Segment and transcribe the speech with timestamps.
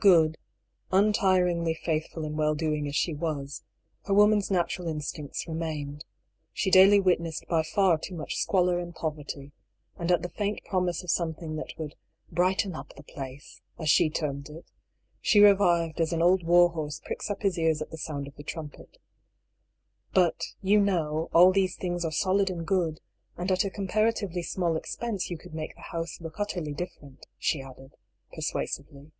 [0.00, 0.38] Good,
[0.92, 3.64] untiringly faithful in well doing as she was,
[4.04, 6.04] her woman's natural instincts remained;
[6.52, 9.50] she daily witnessed by far too much squalor and poverty,
[9.96, 11.96] and at the faint promise of something that would
[12.30, 14.66] "brighten up the place," as she termed it,
[15.20, 18.36] she revived as an old war horse pricks up his ears at the sound of
[18.36, 18.98] the trumpet.
[20.14, 23.00] "But, you know, all these things are solid and good,
[23.36, 27.60] and at a comparatively small expense you could make the house look utterly different," she
[27.60, 27.96] added,
[28.32, 29.10] persua sively.